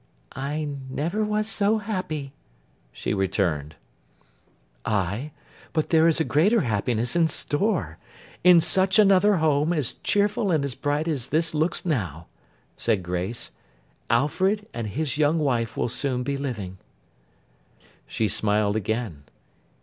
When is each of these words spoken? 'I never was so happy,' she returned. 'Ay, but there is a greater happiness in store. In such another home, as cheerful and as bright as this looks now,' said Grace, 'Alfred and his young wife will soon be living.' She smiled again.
'I 0.35 0.77
never 0.89 1.23
was 1.23 1.47
so 1.47 1.77
happy,' 1.77 2.33
she 2.91 3.13
returned. 3.13 3.75
'Ay, 4.83 5.29
but 5.73 5.91
there 5.91 6.07
is 6.07 6.19
a 6.19 6.23
greater 6.23 6.61
happiness 6.61 7.15
in 7.15 7.27
store. 7.27 7.99
In 8.43 8.61
such 8.61 8.97
another 8.97 9.35
home, 9.35 9.71
as 9.71 9.93
cheerful 9.93 10.49
and 10.49 10.65
as 10.65 10.73
bright 10.73 11.07
as 11.07 11.27
this 11.29 11.53
looks 11.53 11.85
now,' 11.85 12.25
said 12.77 13.03
Grace, 13.03 13.51
'Alfred 14.09 14.67
and 14.73 14.87
his 14.87 15.19
young 15.19 15.37
wife 15.37 15.77
will 15.77 15.87
soon 15.87 16.23
be 16.23 16.35
living.' 16.35 16.79
She 18.07 18.27
smiled 18.27 18.75
again. 18.75 19.25